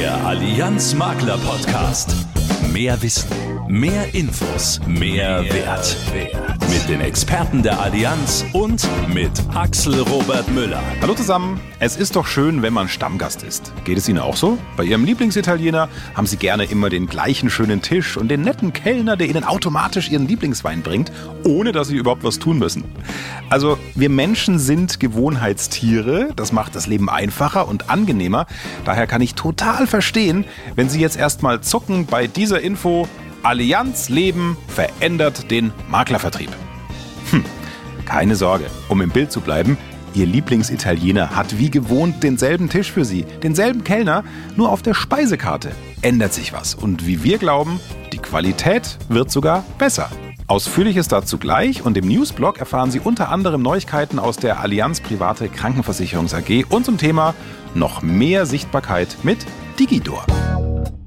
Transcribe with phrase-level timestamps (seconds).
[0.00, 2.16] Der Allianz Makler Podcast.
[2.72, 3.28] Mehr Wissen,
[3.68, 5.96] mehr Infos, mehr, Wert.
[6.12, 6.60] Wert.
[6.70, 10.80] Mit den Experten der Allianz und mit Axel Robert Müller.
[11.02, 11.60] Hallo zusammen.
[11.80, 13.72] Es ist doch schön, wenn man Stammgast ist.
[13.84, 14.56] Geht es Ihnen auch so?
[14.76, 19.16] Bei Ihrem Lieblingsitaliener haben Sie gerne immer den gleichen schönen Tisch und den netten Kellner,
[19.16, 21.10] der Ihnen automatisch Ihren Lieblingswein bringt,
[21.44, 22.84] ohne dass Sie überhaupt was tun müssen.
[23.48, 26.28] Also, wir Menschen sind Gewohnheitstiere.
[26.36, 28.46] Das macht das Leben einfacher und angenehmer.
[28.84, 30.44] Daher kann ich total verstehen,
[30.76, 33.08] wenn Sie jetzt erstmal zucken bei dieser Info.
[33.42, 36.50] Allianz Leben verändert den Maklervertrieb.
[37.30, 37.44] Hm,
[38.04, 39.78] keine Sorge, um im Bild zu bleiben,
[40.12, 44.24] Ihr Lieblingsitaliener hat wie gewohnt denselben Tisch für Sie, denselben Kellner,
[44.56, 45.70] nur auf der Speisekarte
[46.02, 46.74] ändert sich was.
[46.74, 47.80] Und wie wir glauben,
[48.12, 50.10] die Qualität wird sogar besser.
[50.48, 55.48] Ausführliches dazu gleich und im Newsblog erfahren Sie unter anderem Neuigkeiten aus der Allianz Private
[55.48, 57.34] Krankenversicherungs AG und zum Thema
[57.74, 59.46] noch mehr Sichtbarkeit mit
[59.78, 60.26] Digidor.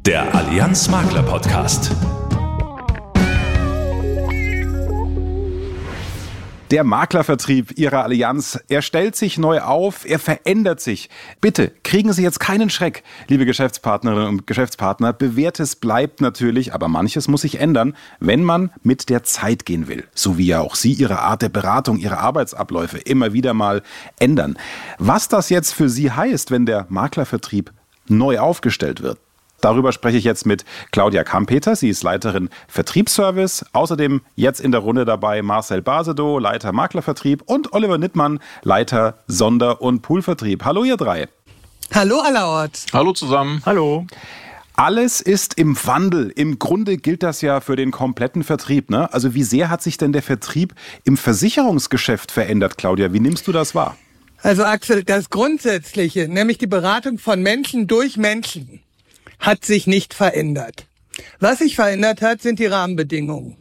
[0.06, 1.90] Der Allianz Makler Podcast.
[6.72, 11.10] Der Maklervertrieb Ihrer Allianz, er stellt sich neu auf, er verändert sich.
[11.40, 15.14] Bitte kriegen Sie jetzt keinen Schreck, liebe Geschäftspartnerinnen und Geschäftspartner.
[15.14, 20.04] Bewährtes bleibt natürlich, aber manches muss sich ändern, wenn man mit der Zeit gehen will.
[20.14, 23.82] So wie ja auch Sie Ihre Art der Beratung, Ihre Arbeitsabläufe immer wieder mal
[24.20, 24.58] ändern.
[24.98, 27.72] Was das jetzt für Sie heißt, wenn der Maklervertrieb
[28.10, 29.18] neu aufgestellt wird,
[29.64, 31.78] Darüber spreche ich jetzt mit Claudia Kampeter.
[31.78, 33.66] Sie ist Leiterin Vertriebsservice.
[33.72, 39.82] Außerdem jetzt in der Runde dabei Marcel Basedow, Leiter Maklervertrieb und Oliver Nittmann, Leiter Sonder-
[39.82, 40.66] und Poolvertrieb.
[40.66, 41.30] Hallo ihr drei.
[41.94, 42.88] Hallo allerorts.
[42.92, 43.62] Hallo zusammen.
[43.66, 44.06] Hallo.
[44.76, 46.30] Alles ist im Wandel.
[46.36, 48.90] Im Grunde gilt das ja für den kompletten Vertrieb.
[48.90, 49.14] Ne?
[49.14, 53.14] Also wie sehr hat sich denn der Vertrieb im Versicherungsgeschäft verändert, Claudia?
[53.14, 53.96] Wie nimmst du das wahr?
[54.42, 58.83] Also Axel, das Grundsätzliche, nämlich die Beratung von Menschen durch Menschen,
[59.44, 60.88] hat sich nicht verändert.
[61.40, 63.58] Was sich verändert hat, sind die Rahmenbedingungen.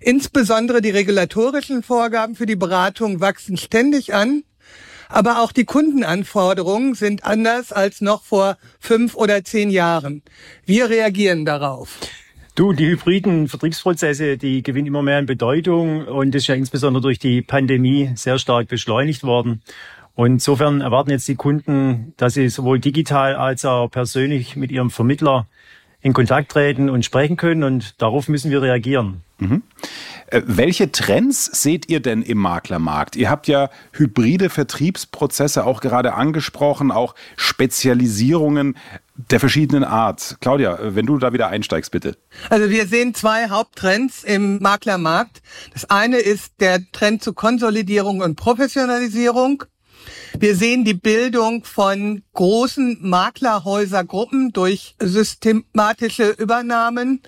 [0.00, 4.42] Insbesondere die regulatorischen Vorgaben für die Beratung wachsen ständig an,
[5.08, 10.22] aber auch die Kundenanforderungen sind anders als noch vor fünf oder zehn Jahren.
[10.66, 11.98] Wir reagieren darauf.
[12.56, 17.18] Du, die hybriden Vertriebsprozesse, die gewinnen immer mehr an Bedeutung und ist ja insbesondere durch
[17.18, 19.62] die Pandemie sehr stark beschleunigt worden.
[20.20, 24.90] Und insofern erwarten jetzt die Kunden, dass sie sowohl digital als auch persönlich mit ihrem
[24.90, 25.46] Vermittler
[26.02, 27.62] in Kontakt treten und sprechen können.
[27.62, 29.22] Und darauf müssen wir reagieren.
[29.38, 29.62] Mhm.
[30.26, 33.16] Äh, welche Trends seht ihr denn im Maklermarkt?
[33.16, 38.76] Ihr habt ja hybride Vertriebsprozesse auch gerade angesprochen, auch Spezialisierungen
[39.16, 40.36] der verschiedenen Art.
[40.42, 42.18] Claudia, äh, wenn du da wieder einsteigst, bitte.
[42.50, 45.40] Also wir sehen zwei Haupttrends im Maklermarkt.
[45.72, 49.64] Das eine ist der Trend zu Konsolidierung und Professionalisierung.
[50.38, 57.20] Wir sehen die Bildung von großen Maklerhäusergruppen durch systematische Übernahmen,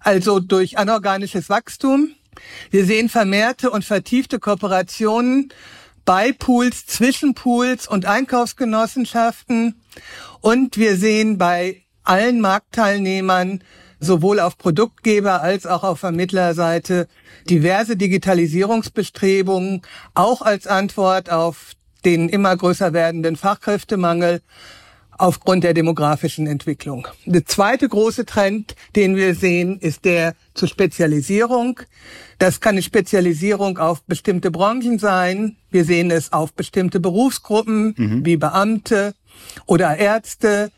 [0.00, 2.12] also durch anorganisches Wachstum.
[2.70, 5.52] Wir sehen vermehrte und vertiefte Kooperationen
[6.04, 9.80] bei Pools, zwischen Pools und Einkaufsgenossenschaften.
[10.40, 13.62] Und wir sehen bei allen Marktteilnehmern
[14.00, 17.08] sowohl auf Produktgeber als auch auf Vermittlerseite
[17.50, 19.82] diverse Digitalisierungsbestrebungen,
[20.14, 21.72] auch als Antwort auf
[22.04, 24.40] den immer größer werdenden Fachkräftemangel
[25.18, 27.08] aufgrund der demografischen Entwicklung.
[27.26, 31.80] Der zweite große Trend, den wir sehen, ist der zur Spezialisierung.
[32.38, 35.56] Das kann eine Spezialisierung auf bestimmte Branchen sein.
[35.70, 38.24] Wir sehen es auf bestimmte Berufsgruppen mhm.
[38.24, 39.14] wie Beamte
[39.66, 40.70] oder Ärzte,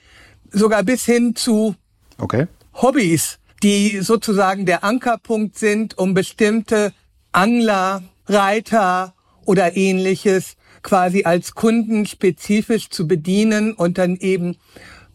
[0.50, 1.75] sogar bis hin zu
[2.16, 2.47] okay.
[2.75, 6.94] Hobbys, die sozusagen der Ankerpunkt sind, um bestimmte
[7.32, 9.14] Angler, Reiter
[9.44, 14.56] oder ähnliches quasi als Kunden spezifisch zu bedienen und dann eben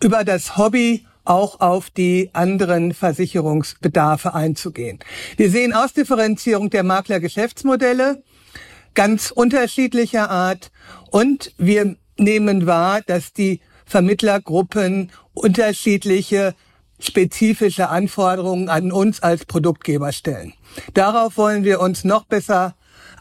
[0.02, 5.00] über das Hobby auch auf die anderen Versicherungsbedarfe einzugehen.
[5.38, 8.24] Wir sehen Ausdifferenzierung der Maklergeschäftsmodelle
[8.94, 10.72] ganz unterschiedlicher Art
[11.12, 16.56] und wir nehmen wahr, dass die Vermittlergruppen unterschiedliche
[17.00, 20.54] spezifische Anforderungen an uns als Produktgeber stellen.
[20.94, 22.76] Darauf wollen wir uns noch besser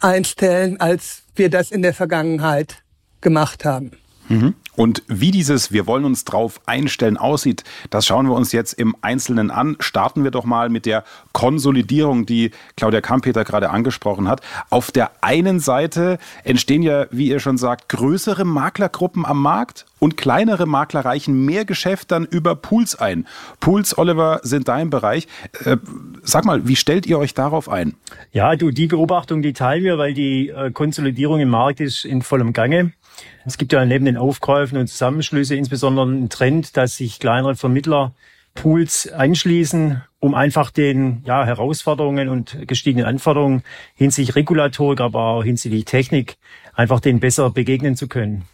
[0.05, 2.83] einstellen, als wir das in der Vergangenheit
[3.21, 3.93] gemacht haben.
[4.29, 4.55] Mhm.
[4.77, 8.97] Und wie dieses Wir wollen uns drauf einstellen aussieht, das schauen wir uns jetzt im
[9.03, 9.77] Einzelnen an.
[9.79, 14.41] Starten wir doch mal mit der Konsolidierung, die Claudia Kampeter gerade angesprochen hat.
[14.71, 20.17] Auf der einen Seite entstehen ja, wie ihr schon sagt, größere Maklergruppen am Markt und
[20.17, 23.27] kleinere Makler reichen mehr Geschäft dann über Pools ein.
[23.61, 25.29] Pools, Oliver, sind dein Bereich.
[25.65, 25.77] Äh,
[26.23, 27.95] sag mal, wie stellt ihr euch darauf ein?
[28.33, 32.23] Ja, du, die Beobachtung, die teilen wir, weil die äh, Konsolidierung im Markt ist in
[32.23, 32.93] vollem Gange.
[33.45, 39.13] Es gibt ja neben den Aufkäufen und Zusammenschlüsse insbesondere einen Trend, dass sich kleinere Vermittlerpools
[39.13, 43.63] anschließen, um einfach den ja, Herausforderungen und gestiegenen Anforderungen
[43.95, 46.37] hinsichtlich Regulatorik, aber auch hinsichtlich Technik
[46.75, 48.45] einfach denen besser begegnen zu können.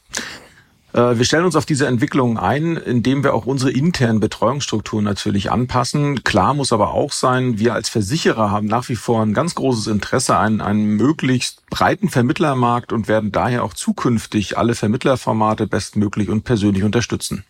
[0.93, 5.51] Äh, wir stellen uns auf diese Entwicklung ein, indem wir auch unsere internen Betreuungsstrukturen natürlich
[5.51, 6.25] anpassen.
[6.25, 9.87] Klar muss aber auch sein, wir als Versicherer haben nach wie vor ein ganz großes
[9.87, 16.45] Interesse an einem möglichst breiten Vermittlermarkt und werden daher auch zukünftig alle Vermittlerformate bestmöglich und
[16.45, 17.45] persönlich unterstützen.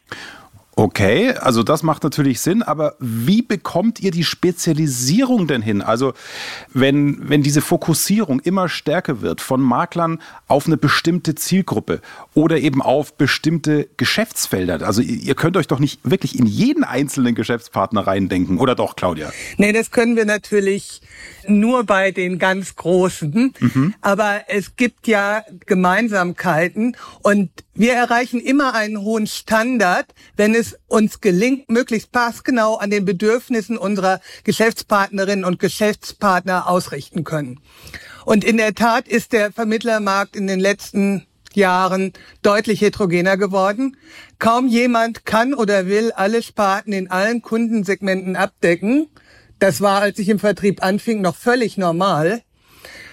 [0.77, 5.83] Okay, also das macht natürlich Sinn, aber wie bekommt ihr die Spezialisierung denn hin?
[5.83, 6.15] Also
[6.73, 12.01] wenn, wenn diese Fokussierung immer stärker wird von Maklern auf eine bestimmte Zielgruppe
[12.35, 14.87] oder eben auf bestimmte Geschäftsfelder.
[14.87, 19.33] Also ihr könnt euch doch nicht wirklich in jeden einzelnen Geschäftspartner reindenken, oder doch, Claudia?
[19.59, 21.03] Nee, das können wir natürlich
[21.47, 23.53] nur bei den ganz Großen.
[23.59, 23.95] Mhm.
[24.01, 30.07] Aber es gibt ja Gemeinsamkeiten und wir erreichen immer einen hohen Standard,
[30.37, 37.61] wenn es uns gelingt, möglichst passgenau an den Bedürfnissen unserer Geschäftspartnerinnen und Geschäftspartner ausrichten können.
[38.25, 42.13] Und in der Tat ist der Vermittlermarkt in den letzten Jahren
[42.43, 43.97] deutlich heterogener geworden.
[44.39, 49.09] Kaum jemand kann oder will alle Sparten in allen Kundensegmenten abdecken.
[49.59, 52.43] Das war, als ich im Vertrieb anfing, noch völlig normal.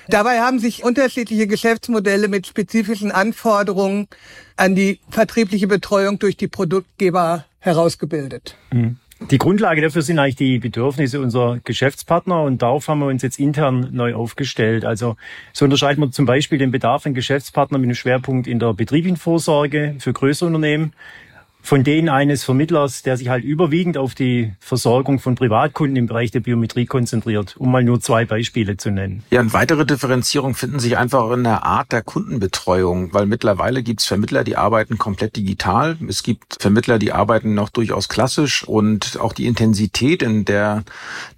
[0.10, 4.08] Dabei haben sich unterschiedliche Geschäftsmodelle mit spezifischen Anforderungen
[4.56, 8.56] an die vertriebliche Betreuung durch die Produktgeber herausgebildet.
[8.72, 8.98] Mhm.
[9.32, 13.40] Die Grundlage dafür sind eigentlich die Bedürfnisse unserer Geschäftspartner und darauf haben wir uns jetzt
[13.40, 14.86] intern neu aufgestellt.
[14.86, 15.18] Also
[15.54, 19.96] so unterscheiden wir zum Beispiel den Bedarf an Geschäftspartnern mit einem Schwerpunkt in der Betrieblienvorsorge
[19.98, 20.94] für größere Unternehmen
[21.68, 26.32] von denen eines Vermittlers, der sich halt überwiegend auf die Versorgung von Privatkunden im Bereich
[26.32, 29.24] der Biometrie konzentriert, um mal nur zwei Beispiele zu nennen.
[29.32, 34.00] Ja, und weitere Differenzierungen finden sich einfach in der Art der Kundenbetreuung, weil mittlerweile gibt
[34.00, 35.98] es Vermittler, die arbeiten komplett digital.
[36.08, 40.86] Es gibt Vermittler, die arbeiten noch durchaus klassisch und auch die Intensität, in der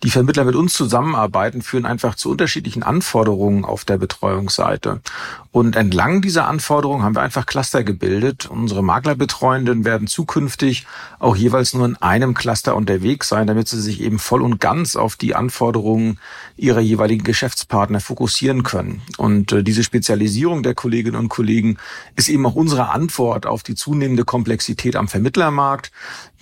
[0.04, 5.02] die Vermittler mit uns zusammenarbeiten, führen einfach zu unterschiedlichen Anforderungen auf der Betreuungsseite.
[5.52, 8.46] Und entlang dieser Anforderungen haben wir einfach Cluster gebildet.
[8.46, 10.86] Unsere Maklerbetreuenden werden zukünftig
[11.18, 14.96] auch jeweils nur in einem Cluster unterwegs sein, damit sie sich eben voll und ganz
[14.96, 16.20] auf die Anforderungen
[16.56, 19.02] ihrer jeweiligen Geschäftspartner fokussieren können.
[19.18, 21.78] Und äh, diese Spezialisierung der Kolleginnen und Kollegen
[22.16, 25.92] ist eben auch unsere Antwort auf die zunehmende Komplexität am Vermittlermarkt.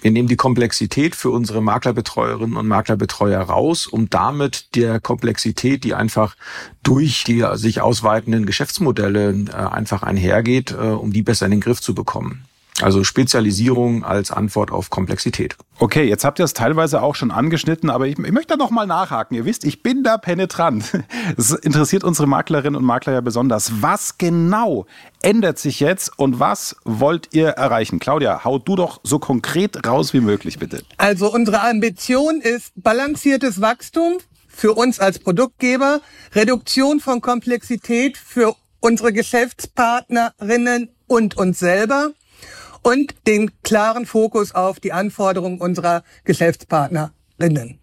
[0.01, 5.95] Wir nehmen die Komplexität für unsere Maklerbetreuerinnen und Maklerbetreuer raus, um damit der Komplexität, die
[5.95, 6.35] einfach
[6.83, 11.81] durch die sich ausweitenden Geschäftsmodelle äh, einfach einhergeht, äh, um die besser in den Griff
[11.81, 12.46] zu bekommen.
[12.81, 15.55] Also Spezialisierung als Antwort auf Komplexität.
[15.79, 18.69] Okay, jetzt habt ihr es teilweise auch schon angeschnitten, aber ich, ich möchte da noch
[18.69, 19.35] mal nachhaken.
[19.35, 20.91] Ihr wisst, ich bin da penetrant.
[21.35, 23.81] Das interessiert unsere Maklerinnen und Makler ja besonders.
[23.81, 24.85] Was genau
[25.21, 27.99] ändert sich jetzt und was wollt ihr erreichen?
[27.99, 30.83] Claudia, hau du doch so konkret raus wie möglich, bitte.
[30.97, 36.01] Also unsere Ambition ist balanciertes Wachstum für uns als Produktgeber,
[36.33, 42.11] Reduktion von Komplexität für unsere Geschäftspartnerinnen und uns selber
[42.81, 47.79] und den klaren Fokus auf die Anforderungen unserer Geschäftspartnerinnen.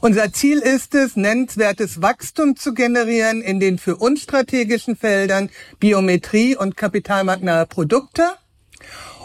[0.00, 6.56] Unser Ziel ist es, nennenswertes Wachstum zu generieren in den für uns strategischen Feldern Biometrie
[6.56, 8.24] und kapitalmarktnahe Produkte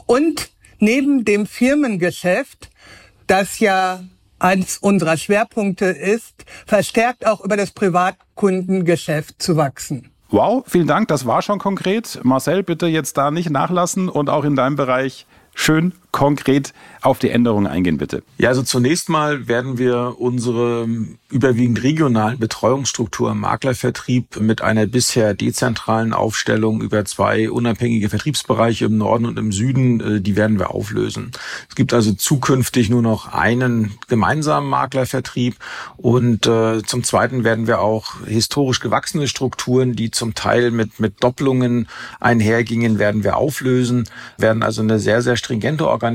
[0.06, 0.50] und
[0.80, 2.70] neben dem Firmengeschäft,
[3.28, 4.04] das ja
[4.40, 10.12] eines unserer Schwerpunkte ist, verstärkt auch über das Privatkundengeschäft zu wachsen.
[10.30, 12.20] Wow, vielen Dank, das war schon konkret.
[12.24, 17.30] Marcel, bitte jetzt da nicht nachlassen und auch in deinem Bereich schön konkret auf die
[17.30, 18.24] Änderungen eingehen, bitte.
[18.40, 20.88] Ja, also zunächst mal werden wir unsere
[21.30, 28.98] überwiegend regionalen Betreuungsstruktur im Maklervertrieb mit einer bisher dezentralen Aufstellung über zwei unabhängige Vertriebsbereiche im
[28.98, 31.32] Norden und im Süden, äh, die werden wir auflösen.
[31.70, 35.56] Es gibt also zukünftig nur noch einen gemeinsamen Maklervertrieb
[35.98, 41.24] und äh, zum Zweiten werden wir auch historisch gewachsene Strukturen, die zum Teil mit, mit
[41.24, 41.88] Doppelungen
[42.20, 44.10] einhergingen, werden wir auflösen,
[44.40, 46.07] werden also eine sehr, sehr stringente Organisation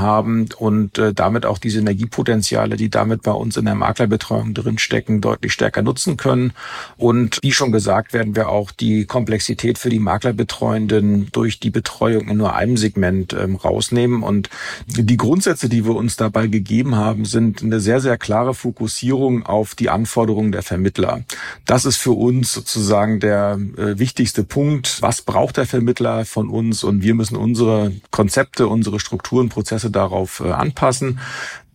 [0.00, 5.20] haben und äh, damit auch die Synergiepotenziale, die damit bei uns in der Maklerbetreuung drinstecken,
[5.20, 6.52] deutlich stärker nutzen können.
[6.96, 12.28] Und wie schon gesagt, werden wir auch die Komplexität für die Maklerbetreuenden durch die Betreuung
[12.28, 14.22] in nur einem Segment ähm, rausnehmen.
[14.22, 14.50] Und
[14.86, 19.74] die Grundsätze, die wir uns dabei gegeben haben, sind eine sehr, sehr klare Fokussierung auf
[19.74, 21.24] die Anforderungen der Vermittler.
[21.64, 24.98] Das ist für uns sozusagen der äh, wichtigste Punkt.
[25.00, 26.84] Was braucht der Vermittler von uns?
[26.84, 31.20] Und wir müssen unsere Konzepte, unsere Strukturen, Prozesse darauf äh, anpassen.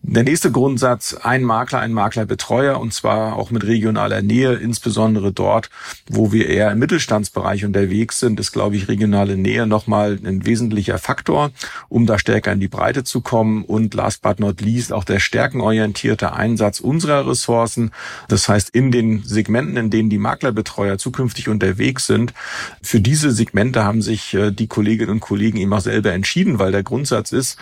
[0.04, 5.70] Der nächste Grundsatz, ein Makler, ein Maklerbetreuer und zwar auch mit regionaler Nähe, insbesondere dort,
[6.10, 10.98] wo wir eher im Mittelstandsbereich unterwegs sind, ist, glaube ich, regionale Nähe nochmal ein wesentlicher
[10.98, 11.52] Faktor,
[11.88, 15.20] um da stärker in die Breite zu kommen und last but not least auch der
[15.20, 17.92] stärkenorientierte Einsatz unserer Ressourcen.
[18.26, 22.34] Das heißt, in den Segmenten, in denen die Maklerbetreuer zukünftig unterwegs sind,
[22.82, 26.72] für diese Segmente haben sich äh, die Kolleginnen und Kollegen eben auch selber entschieden, weil
[26.72, 27.56] der Grundsatz ist,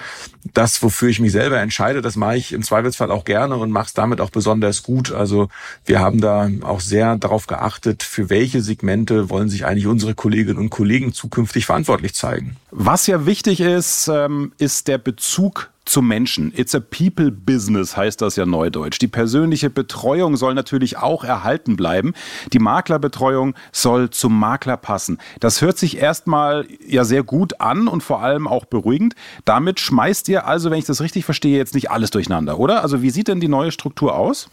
[0.55, 3.95] das, wofür ich mich selber entscheide, das ich im Zweifelsfall auch gerne und mache es
[3.95, 5.13] damit auch besonders gut.
[5.13, 5.49] Also
[5.85, 10.59] wir haben da auch sehr darauf geachtet, für welche Segmente wollen sich eigentlich unsere Kolleginnen
[10.59, 12.57] und Kollegen zukünftig verantwortlich zeigen.
[12.71, 16.53] Was ja wichtig ist, ähm, ist der Bezug zum Menschen.
[16.55, 18.99] It's a people business heißt das ja neudeutsch.
[19.01, 22.15] Die persönliche Betreuung soll natürlich auch erhalten bleiben.
[22.53, 25.19] Die Maklerbetreuung soll zum Makler passen.
[25.41, 29.15] Das hört sich erstmal ja sehr gut an und vor allem auch beruhigend.
[29.45, 32.83] Damit schmeißt ihr also, wenn ich das richtig verstehe, jetzt nicht alles durcheinander, oder?
[32.83, 34.49] Also wie sieht denn die neue Struktur aus?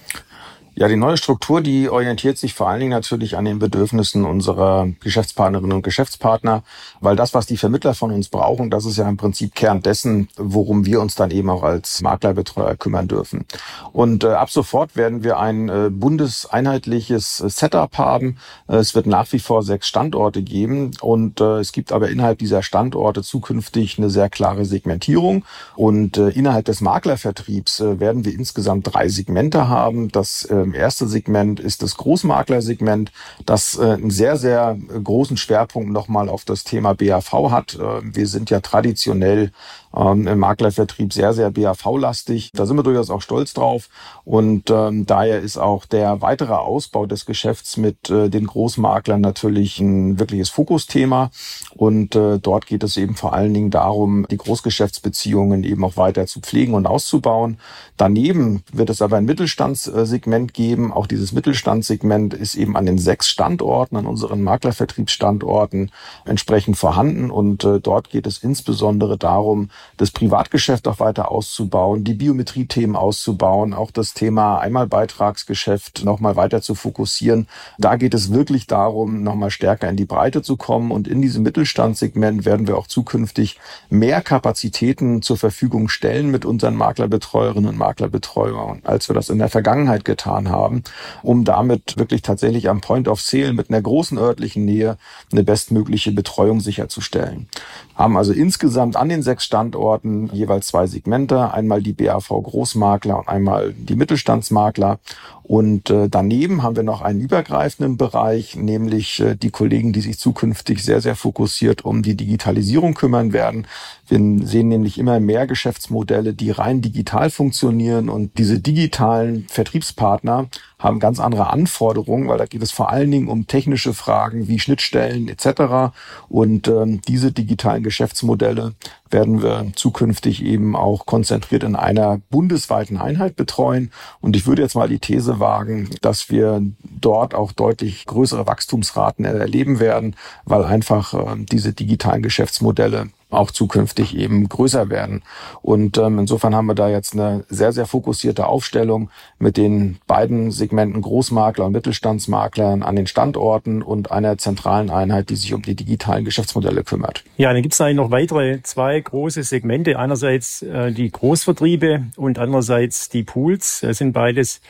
[0.80, 4.88] Ja, die neue Struktur, die orientiert sich vor allen Dingen natürlich an den Bedürfnissen unserer
[5.00, 6.62] Geschäftspartnerinnen und Geschäftspartner,
[7.02, 10.30] weil das, was die Vermittler von uns brauchen, das ist ja im Prinzip Kern dessen,
[10.38, 13.46] worum wir uns dann eben auch als Maklerbetreuer kümmern dürfen.
[13.92, 18.38] Und äh, ab sofort werden wir ein äh, bundeseinheitliches Setup haben.
[18.68, 22.62] Es wird nach wie vor sechs Standorte geben und äh, es gibt aber innerhalb dieser
[22.62, 25.44] Standorte zukünftig eine sehr klare Segmentierung
[25.76, 30.10] und äh, innerhalb des Maklervertriebs äh, werden wir insgesamt drei Segmente haben.
[30.10, 33.12] Das äh, erste Segment ist das Großmaklersegment,
[33.46, 37.76] das äh, einen sehr, sehr großen Schwerpunkt nochmal auf das Thema BAV hat.
[37.76, 39.52] Äh, wir sind ja traditionell
[39.96, 42.52] ähm, im Maklervertrieb sehr, sehr BAV-lastig.
[42.54, 43.90] Da sind wir durchaus auch stolz drauf.
[44.24, 49.80] Und ähm, daher ist auch der weitere Ausbau des Geschäfts mit äh, den Großmaklern natürlich
[49.80, 51.32] ein wirkliches Fokusthema.
[51.78, 56.26] Und äh, dort geht es eben vor allen Dingen darum, die Großgeschäftsbeziehungen eben auch weiter
[56.26, 57.58] zu pflegen und auszubauen.
[57.98, 60.92] Daneben wird es aber ein Mittelstandssegment geben.
[60.92, 65.92] Auch dieses Mittelstandssegment ist eben an den sechs Standorten, an unseren Maklervertriebsstandorten
[66.26, 67.30] entsprechend vorhanden.
[67.30, 73.74] Und äh, dort geht es insbesondere darum, das Privatgeschäft auch weiter auszubauen, die Biometrie-Themen auszubauen,
[73.74, 77.48] auch das Thema Einmalbeitragsgeschäft nochmal weiter zu fokussieren.
[77.78, 80.90] Da geht es wirklich darum, nochmal stärker in die Breite zu kommen.
[80.90, 83.60] Und in diesem Mittelstandssegment werden wir auch zukünftig
[83.90, 89.50] mehr Kapazitäten zur Verfügung stellen mit unseren Maklerbetreuerinnen und Maklerbetreuern, als wir das in der
[89.50, 90.84] Vergangenheit getan haben,
[91.24, 94.98] um damit wirklich tatsächlich am Point of Sale mit einer großen örtlichen Nähe
[95.30, 97.50] eine bestmögliche Betreuung sicherzustellen.
[97.96, 103.28] Haben also insgesamt an den sechs Standorten jeweils zwei Segmente, einmal die BAV Großmakler und
[103.28, 105.00] einmal die Mittelstandsmakler.
[105.48, 110.20] Und äh, daneben haben wir noch einen übergreifenden Bereich, nämlich äh, die Kollegen, die sich
[110.20, 113.66] zukünftig sehr, sehr fokussiert um die Digitalisierung kümmern werden.
[114.08, 120.48] Wir sehen nämlich immer mehr Geschäftsmodelle, die rein digital funktionieren und diese digitalen Vertriebspartner
[120.80, 124.60] haben ganz andere Anforderungen, weil da geht es vor allen Dingen um technische Fragen wie
[124.60, 125.94] Schnittstellen etc.
[126.30, 128.76] Und ähm, diese digitalen Geschäftsmodelle
[129.10, 133.92] werden wir zukünftig eben auch konzentriert in einer bundesweiten Einheit betreuen.
[134.22, 139.26] Und ich würde jetzt mal die These wagen, dass wir dort auch deutlich größere Wachstumsraten
[139.26, 145.24] erleben werden, weil einfach äh, diese digitalen Geschäftsmodelle auch zukünftig eben größer werden.
[145.62, 150.52] Und ähm, insofern haben wir da jetzt eine sehr, sehr fokussierte Aufstellung mit den beiden
[150.52, 155.76] Segmenten Großmakler und Mittelstandsmaklern an den Standorten und einer zentralen Einheit, die sich um die
[155.76, 157.24] digitalen Geschäftsmodelle kümmert.
[157.36, 160.00] Ja, dann gibt es eigentlich noch weitere zwei große Segmente.
[160.00, 163.82] Einerseits äh, die Großvertriebe und andererseits die Pools.
[163.82, 164.62] Das sind beides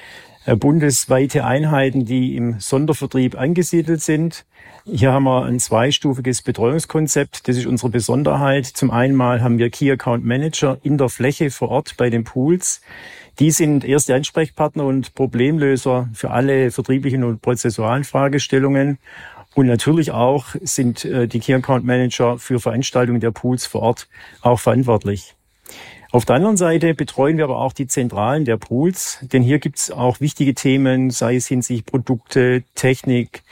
[0.56, 4.46] bundesweite Einheiten, die im Sondervertrieb angesiedelt sind.
[4.86, 7.48] Hier haben wir ein zweistufiges Betreuungskonzept.
[7.48, 8.66] Das ist unsere Besonderheit.
[8.66, 12.82] Zum einen haben wir Key Account Manager in der Fläche vor Ort bei den Pools.
[13.40, 18.98] Die sind erste Ansprechpartner und Problemlöser für alle vertrieblichen und prozessualen Fragestellungen.
[19.54, 24.08] Und natürlich auch sind äh, die Key Account Manager für Veranstaltungen der Pools vor Ort
[24.42, 25.36] auch verantwortlich.
[26.12, 29.78] Auf der anderen Seite betreuen wir aber auch die Zentralen der Pools, denn hier gibt
[29.78, 33.44] es auch wichtige Themen, sei es hinsichtlich Produkte, Technik,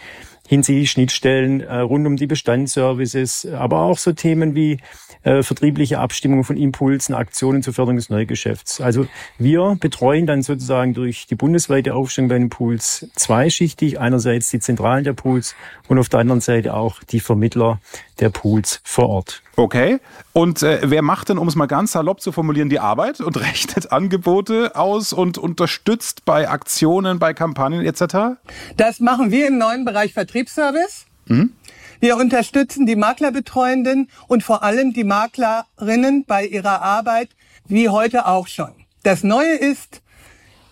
[0.47, 4.77] hinsichtlich Schnittstellen äh, rund um die Bestandsservices, aber auch so Themen wie
[5.23, 8.79] äh, vertriebliche Abstimmung von Impulsen, Aktionen zur Förderung des Neugeschäfts.
[8.79, 9.07] Also
[9.37, 13.99] wir betreuen dann sozusagen durch die bundesweite Aufstellung bei den Pools zweischichtig.
[13.99, 15.55] Einerseits die Zentralen der Pools
[15.87, 17.79] und auf der anderen Seite auch die Vermittler
[18.19, 19.41] der Pools vor Ort.
[19.55, 19.99] Okay.
[20.33, 23.37] Und äh, wer macht denn, um es mal ganz salopp zu formulieren, die Arbeit und
[23.41, 28.37] rechnet Angebote aus und unterstützt bei Aktionen, bei Kampagnen etc.?
[28.77, 31.05] Das machen wir im neuen Bereich Vertriebsservice.
[31.27, 31.53] Mhm.
[31.99, 37.29] Wir unterstützen die Maklerbetreuenden und vor allem die Maklerinnen bei ihrer Arbeit,
[37.67, 38.71] wie heute auch schon.
[39.03, 40.01] Das Neue ist,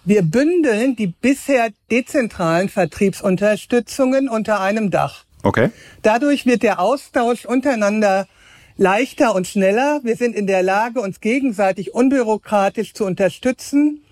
[0.06, 5.24] wir bündeln die bisher dezentralen Vertriebsunterstützungen unter einem Dach.
[5.44, 5.72] Okay.
[6.02, 8.28] Dadurch wird der Austausch untereinander
[8.78, 10.02] leichter und schneller.
[10.04, 14.04] Wir sind in der Lage, uns gegenseitig unbürokratisch zu unterstützen.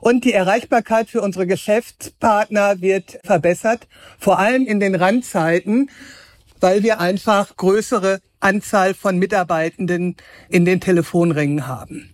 [0.00, 3.88] Und die Erreichbarkeit für unsere Geschäftspartner wird verbessert,
[4.18, 5.90] vor allem in den Randzeiten,
[6.60, 10.16] weil wir einfach größere Anzahl von Mitarbeitenden
[10.48, 12.10] in den Telefonringen haben.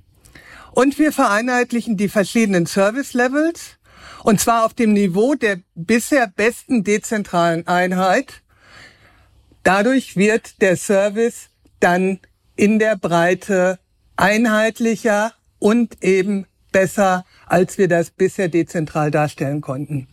[0.72, 3.76] Und wir vereinheitlichen die verschiedenen Service Levels,
[4.24, 8.42] und zwar auf dem Niveau der bisher besten dezentralen Einheit.
[9.62, 11.50] Dadurch wird der Service
[11.84, 12.18] dann
[12.56, 13.78] in der Breite
[14.16, 20.08] einheitlicher und eben besser, als wir das bisher dezentral darstellen konnten.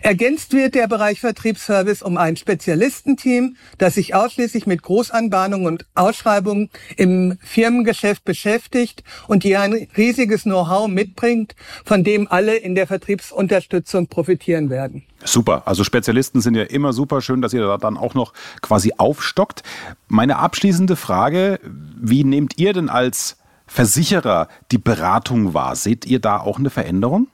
[0.00, 6.70] Ergänzt wird der Bereich Vertriebsservice um ein Spezialistenteam, das sich ausschließlich mit Großanbahnungen und Ausschreibungen
[6.96, 14.08] im Firmengeschäft beschäftigt und die ein riesiges Know-how mitbringt, von dem alle in der Vertriebsunterstützung
[14.08, 15.04] profitieren werden.
[15.24, 15.62] Super.
[15.66, 19.62] Also Spezialisten sind ja immer super schön, dass ihr da dann auch noch quasi aufstockt.
[20.08, 23.36] Meine abschließende Frage, wie nehmt ihr denn als
[23.66, 25.76] Versicherer die Beratung wahr?
[25.76, 27.28] Seht ihr da auch eine Veränderung?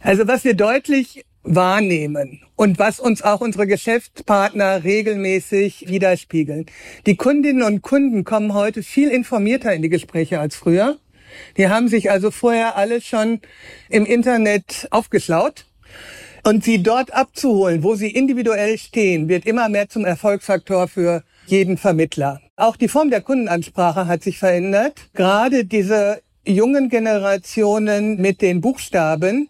[0.00, 6.66] Also was wir deutlich wahrnehmen und was uns auch unsere Geschäftspartner regelmäßig widerspiegeln.
[7.06, 10.98] Die Kundinnen und Kunden kommen heute viel informierter in die Gespräche als früher.
[11.56, 13.40] Die haben sich also vorher alle schon
[13.88, 15.66] im Internet aufgeschlaut.
[16.44, 21.76] Und sie dort abzuholen, wo sie individuell stehen, wird immer mehr zum Erfolgsfaktor für jeden
[21.76, 22.40] Vermittler.
[22.56, 25.08] Auch die Form der Kundenansprache hat sich verändert.
[25.14, 29.48] Gerade diese jungen Generationen mit den Buchstaben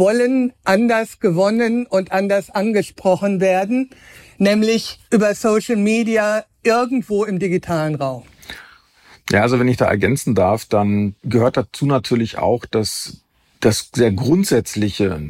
[0.00, 3.90] wollen anders gewonnen und anders angesprochen werden,
[4.38, 8.24] nämlich über Social Media irgendwo im digitalen Raum.
[9.30, 13.22] Ja, also wenn ich da ergänzen darf, dann gehört dazu natürlich auch, dass
[13.60, 15.20] das sehr grundsätzliche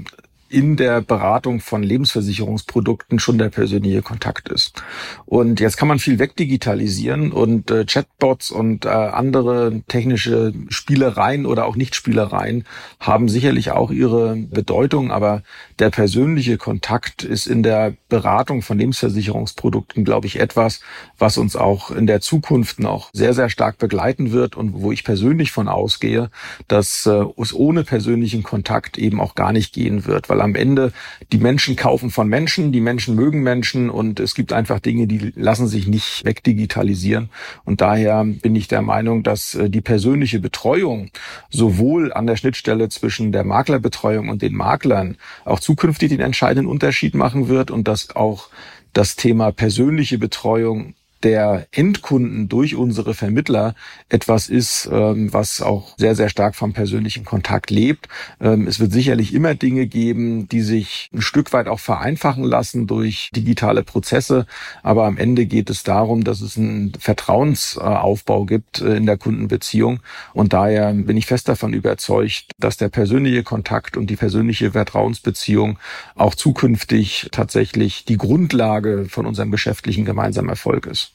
[0.51, 4.83] in der Beratung von Lebensversicherungsprodukten schon der persönliche Kontakt ist.
[5.25, 11.67] Und jetzt kann man viel wegdigitalisieren und äh, Chatbots und äh, andere technische Spielereien oder
[11.67, 12.65] auch Nichtspielereien
[12.99, 15.43] haben sicherlich auch ihre Bedeutung, aber
[15.79, 20.81] der persönliche Kontakt ist in der Beratung von Lebensversicherungsprodukten, glaube ich, etwas,
[21.17, 25.05] was uns auch in der Zukunft noch sehr, sehr stark begleiten wird und wo ich
[25.05, 26.31] persönlich von ausgehe,
[26.67, 30.55] dass äh, es ohne persönlichen Kontakt eben auch gar nicht gehen wird, weil weil am
[30.55, 30.93] Ende
[31.33, 35.33] die Menschen kaufen von Menschen, die Menschen mögen Menschen und es gibt einfach Dinge, die
[35.37, 37.29] lassen sich nicht wegdigitalisieren.
[37.65, 41.11] Und daher bin ich der Meinung, dass äh, die persönliche Betreuung
[41.51, 47.15] sowohl an der Schnittstelle zwischen der Maklerbetreuung und den Maklern auch zukünftig den entscheidenden Unterschied
[47.15, 48.49] machen wird und dass auch
[48.93, 53.75] das Thema persönliche Betreuung der Endkunden durch unsere Vermittler
[54.09, 58.09] etwas ist, ähm, was auch sehr, sehr stark vom persönlichen Kontakt lebt.
[58.41, 62.87] Ähm, es wird sicherlich immer Dinge geben, die sich ein Stück weit auch vereinfachen lassen
[62.87, 64.47] durch digitale Prozesse.
[64.83, 70.01] Aber am Ende geht es darum, dass es einen Vertrauensaufbau gibt äh, in der Kundenbeziehung.
[70.33, 75.79] Und daher bin ich fest davon überzeugt, dass der persönliche Kontakt und die persönliche Vertrauensbeziehung
[76.15, 81.10] auch zukünftig tatsächlich die Grundlage von unserem geschäftlichen gemeinsamen Erfolg ist.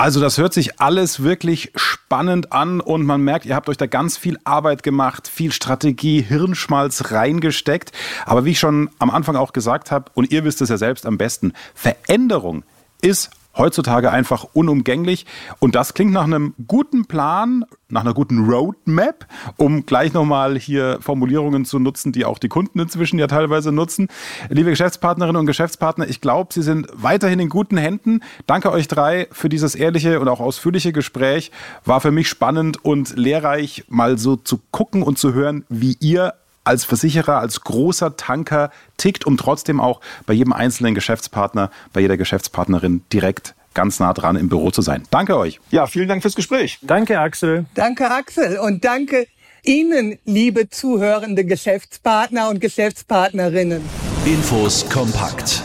[0.00, 3.84] Also das hört sich alles wirklich spannend an und man merkt, ihr habt euch da
[3.84, 7.92] ganz viel Arbeit gemacht, viel Strategie, Hirnschmalz reingesteckt.
[8.24, 11.04] Aber wie ich schon am Anfang auch gesagt habe, und ihr wisst es ja selbst
[11.04, 12.64] am besten, Veränderung
[13.02, 15.26] ist heutzutage einfach unumgänglich.
[15.58, 20.98] Und das klingt nach einem guten Plan, nach einer guten Roadmap, um gleich nochmal hier
[21.00, 24.08] Formulierungen zu nutzen, die auch die Kunden inzwischen ja teilweise nutzen.
[24.48, 28.20] Liebe Geschäftspartnerinnen und Geschäftspartner, ich glaube, Sie sind weiterhin in guten Händen.
[28.46, 31.50] Danke euch drei für dieses ehrliche und auch ausführliche Gespräch.
[31.84, 36.34] War für mich spannend und lehrreich, mal so zu gucken und zu hören, wie ihr
[36.64, 42.16] als Versicherer, als großer Tanker tickt, um trotzdem auch bei jedem einzelnen Geschäftspartner, bei jeder
[42.16, 45.04] Geschäftspartnerin direkt ganz nah dran im Büro zu sein.
[45.10, 45.60] Danke euch.
[45.70, 46.78] Ja, vielen Dank fürs Gespräch.
[46.82, 47.66] Danke, Axel.
[47.74, 48.58] Danke, Axel.
[48.58, 49.26] Und danke
[49.62, 53.82] Ihnen, liebe zuhörende Geschäftspartner und Geschäftspartnerinnen.
[54.24, 55.62] Infos kompakt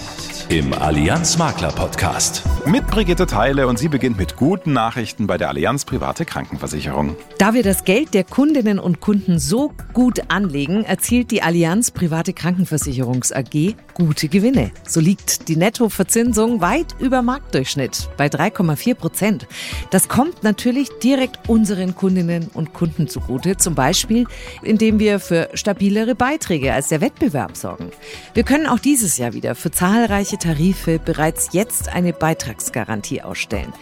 [0.49, 2.43] im Allianz Makler Podcast.
[2.67, 7.15] Mit Brigitte Teile und sie beginnt mit guten Nachrichten bei der Allianz Private Krankenversicherung.
[7.37, 12.33] Da wir das Geld der Kundinnen und Kunden so gut anlegen, erzielt die Allianz Private
[12.33, 14.71] Krankenversicherungs AG gute Gewinne.
[14.87, 19.47] So liegt die Nettoverzinsung weit über Marktdurchschnitt bei 3,4 Prozent.
[19.89, 24.27] Das kommt natürlich direkt unseren Kundinnen und Kunden zugute, zum Beispiel
[24.61, 27.91] indem wir für stabilere Beiträge als der Wettbewerb sorgen.
[28.33, 33.73] Wir können auch dieses Jahr wieder für zahlreiche Tarife bereits jetzt eine Beitragsgarantie ausstellen.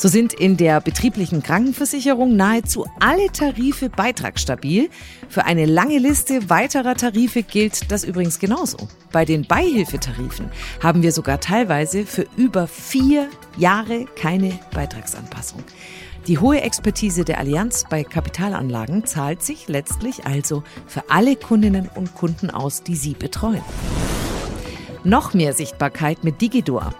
[0.00, 4.88] So sind in der betrieblichen Krankenversicherung nahezu alle Tarife beitragsstabil.
[5.28, 8.88] Für eine lange Liste weiterer Tarife gilt das übrigens genauso.
[9.12, 10.50] Bei den Beihilfetarifen
[10.82, 15.62] haben wir sogar teilweise für über vier Jahre keine Beitragsanpassung.
[16.26, 22.14] Die hohe Expertise der Allianz bei Kapitalanlagen zahlt sich letztlich also für alle Kundinnen und
[22.14, 23.62] Kunden aus, die Sie betreuen.
[25.04, 26.94] Noch mehr Sichtbarkeit mit Digidor.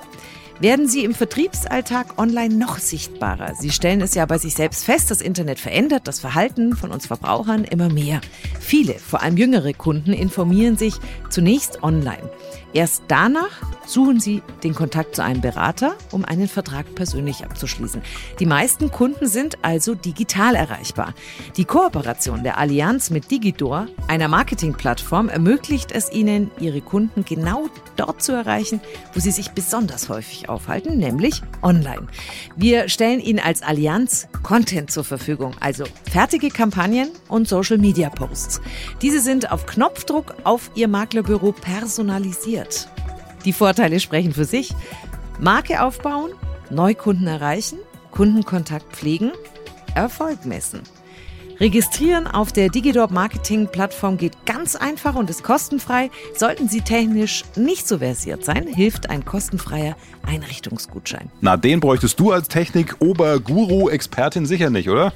[0.58, 3.54] Werden Sie im Vertriebsalltag online noch sichtbarer?
[3.54, 7.06] Sie stellen es ja bei sich selbst fest, das Internet verändert das Verhalten von uns
[7.06, 8.20] Verbrauchern immer mehr.
[8.58, 10.94] Viele, vor allem jüngere Kunden, informieren sich
[11.30, 12.30] zunächst online.
[12.72, 18.02] Erst danach suchen Sie den Kontakt zu einem Berater, um einen Vertrag persönlich abzuschließen.
[18.38, 21.14] Die meisten Kunden sind also digital erreichbar.
[21.56, 28.22] Die Kooperation der Allianz mit Digidor, einer Marketingplattform, ermöglicht es Ihnen, Ihre Kunden genau dort
[28.22, 28.80] zu erreichen,
[29.14, 32.06] wo sie sich besonders häufig aufhalten, nämlich online.
[32.56, 38.60] Wir stellen Ihnen als Allianz Content zur Verfügung, also fertige Kampagnen und Social-Media-Posts.
[39.02, 42.59] Diese sind auf Knopfdruck auf Ihr Maklerbüro personalisiert.
[43.44, 44.74] Die Vorteile sprechen für sich.
[45.38, 46.32] Marke aufbauen,
[46.70, 47.78] Neukunden erreichen,
[48.10, 49.32] Kundenkontakt pflegen,
[49.94, 50.82] Erfolg messen.
[51.60, 56.10] Registrieren auf der Digidorp Marketing Plattform geht ganz einfach und ist kostenfrei.
[56.34, 59.94] Sollten Sie technisch nicht so versiert sein, hilft ein kostenfreier
[60.26, 61.30] Einrichtungsgutschein.
[61.42, 65.12] Na, den bräuchtest du als Technik-Oberguru-Expertin sicher nicht, oder?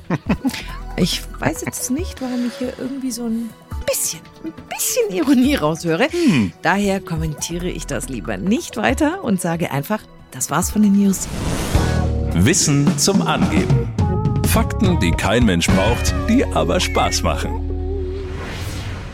[0.97, 3.49] ich weiß jetzt nicht, warum ich hier irgendwie so ein
[3.85, 6.09] bisschen, ein bisschen Ironie raushöre.
[6.11, 6.53] Hm.
[6.63, 11.29] Daher kommentiere ich das lieber nicht weiter und sage einfach, das war's von den News.
[12.33, 13.89] Wissen zum Angeben.
[14.47, 17.64] Fakten, die kein Mensch braucht, die aber Spaß machen.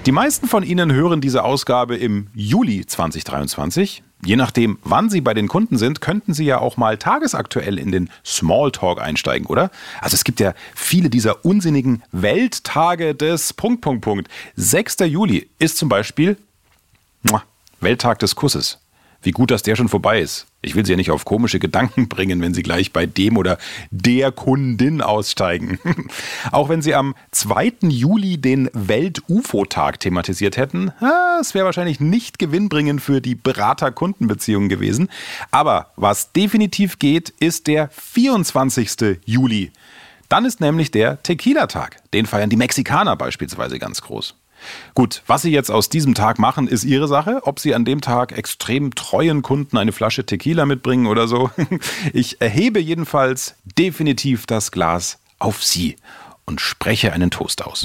[0.06, 4.02] Die meisten von Ihnen hören diese Ausgabe im Juli 2023.
[4.24, 7.92] Je nachdem, wann Sie bei den Kunden sind, könnten Sie ja auch mal tagesaktuell in
[7.92, 9.70] den Smalltalk einsteigen, oder?
[10.00, 14.28] Also es gibt ja viele dieser unsinnigen Welttage des Punkt, Punkt, Punkt.
[14.56, 15.00] 6.
[15.00, 16.38] Juli ist zum Beispiel
[17.80, 18.78] Welttag des Kusses.
[19.22, 20.46] Wie gut, dass der schon vorbei ist.
[20.62, 23.58] Ich will Sie ja nicht auf komische Gedanken bringen, wenn Sie gleich bei dem oder
[23.90, 25.78] der Kundin aussteigen.
[26.52, 27.72] Auch wenn Sie am 2.
[27.82, 30.92] Juli den Welt-UFO-Tag thematisiert hätten,
[31.40, 35.08] es wäre wahrscheinlich nicht gewinnbringend für die Berater-Kundenbeziehung gewesen.
[35.50, 39.18] Aber was definitiv geht, ist der 24.
[39.24, 39.70] Juli.
[40.30, 41.96] Dann ist nämlich der Tequila-Tag.
[42.12, 44.36] Den feiern die Mexikaner beispielsweise ganz groß.
[44.94, 47.40] Gut, was Sie jetzt aus diesem Tag machen, ist Ihre Sache.
[47.44, 51.50] Ob Sie an dem Tag extrem treuen Kunden eine Flasche Tequila mitbringen oder so.
[52.12, 55.96] Ich erhebe jedenfalls definitiv das Glas auf Sie
[56.46, 57.84] und spreche einen Toast aus.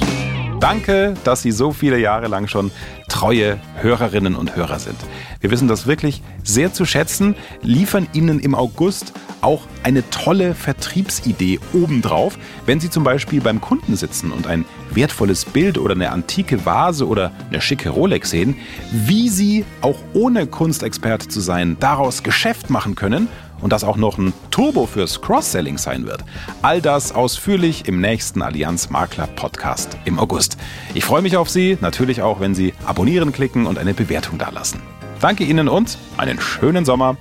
[0.60, 2.70] Danke, dass Sie so viele Jahre lang schon
[3.08, 4.96] treue Hörerinnen und Hörer sind.
[5.40, 11.60] Wir wissen das wirklich sehr zu schätzen, liefern Ihnen im August auch eine tolle Vertriebsidee
[11.72, 16.64] obendrauf, wenn Sie zum Beispiel beim Kunden sitzen und ein wertvolles Bild oder eine antike
[16.64, 18.56] Vase oder eine schicke Rolex sehen,
[18.92, 23.28] wie Sie auch ohne Kunstexperte zu sein daraus Geschäft machen können
[23.60, 26.24] und das auch noch ein Turbo fürs Cross-Selling sein wird.
[26.62, 30.56] All das ausführlich im nächsten Allianz Makler Podcast im August.
[30.94, 34.80] Ich freue mich auf Sie, natürlich auch, wenn Sie abonnieren klicken und eine Bewertung dalassen.
[35.20, 37.16] Danke Ihnen und einen schönen Sommer.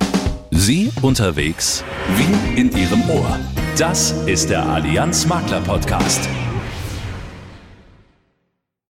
[0.58, 1.84] Sie unterwegs
[2.16, 3.38] wie in Ihrem Ohr.
[3.78, 6.30] Das ist der Allianz Makler Podcast.